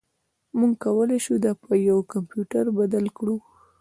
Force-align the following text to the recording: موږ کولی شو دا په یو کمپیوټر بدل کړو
موږ 0.57 0.73
کولی 0.83 1.19
شو 1.25 1.35
دا 1.45 1.51
په 1.63 1.71
یو 1.89 1.97
کمپیوټر 2.11 2.65
بدل 2.79 3.05
کړو 3.17 3.35